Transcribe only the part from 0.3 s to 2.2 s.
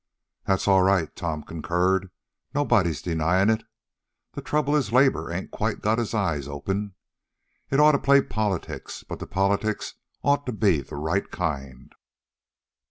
"That's all right," Tom concurred.